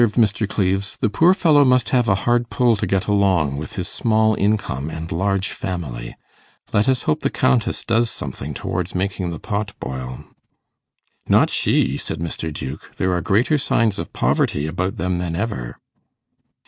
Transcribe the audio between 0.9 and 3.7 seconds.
'the poor fellow must have a hard pull to get along,